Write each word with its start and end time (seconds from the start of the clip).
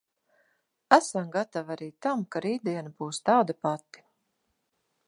Esam 0.97 1.27
gatavi 1.35 1.75
arī 1.75 1.91
tam, 2.07 2.25
ka 2.37 2.43
rītdiena 2.47 2.95
būs 3.05 3.21
tāda 3.31 3.59
pati. 3.69 4.07